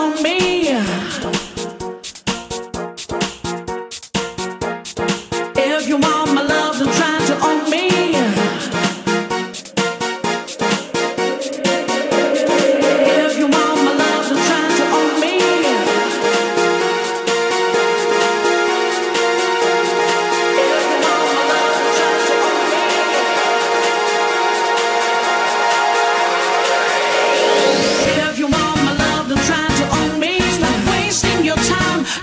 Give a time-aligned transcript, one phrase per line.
[0.00, 0.39] own me.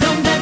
[0.00, 0.33] dum.